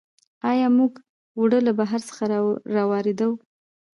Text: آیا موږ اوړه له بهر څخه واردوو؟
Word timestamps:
آیا 0.49 0.67
موږ 0.77 0.93
اوړه 1.37 1.59
له 1.67 1.71
بهر 1.79 2.01
څخه 2.07 2.23
واردوو؟ 2.91 3.33